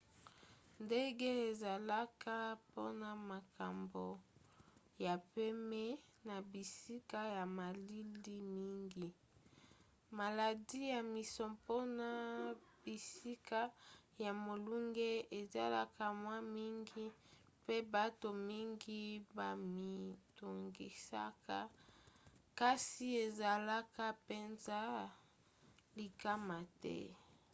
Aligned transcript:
ndenge 0.83 1.29
ezalaka 1.49 2.35
mpona 2.63 3.09
makambo 3.31 4.05
ya 5.05 5.15
pema 5.33 5.85
na 6.27 6.35
bisika 6.51 7.19
ya 7.37 7.45
malili 7.57 8.35
mingi 8.55 9.07
maladi 10.19 10.79
ya 10.93 11.01
misompona 11.13 12.09
bisika 12.83 13.61
ya 14.23 14.31
molunge 14.45 15.11
ezalaka 15.39 16.03
mwa 16.21 16.37
mingi 16.55 17.05
mpe 17.61 17.77
bato 17.95 18.27
mingi 18.49 19.01
bamitungisaka 19.37 21.57
kasi 22.59 23.05
ezalaka 23.25 24.03
mpenza 24.19 24.79
likama 25.97 26.57
te 26.81 26.97